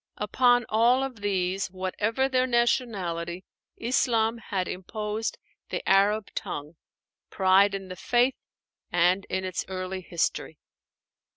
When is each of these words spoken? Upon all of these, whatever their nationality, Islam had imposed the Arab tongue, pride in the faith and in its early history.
Upon 0.17 0.65
all 0.67 1.03
of 1.03 1.21
these, 1.21 1.67
whatever 1.67 2.27
their 2.27 2.47
nationality, 2.47 3.43
Islam 3.77 4.39
had 4.39 4.67
imposed 4.67 5.37
the 5.69 5.87
Arab 5.87 6.29
tongue, 6.33 6.73
pride 7.29 7.75
in 7.75 7.87
the 7.87 7.95
faith 7.95 8.33
and 8.91 9.25
in 9.29 9.45
its 9.45 9.63
early 9.67 10.01
history. 10.01 10.57